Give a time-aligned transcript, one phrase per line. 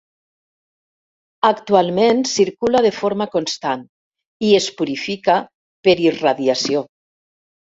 [1.49, 3.85] Actualment circula de forma constant
[4.49, 5.37] i es purifica
[5.89, 6.83] per irradiació.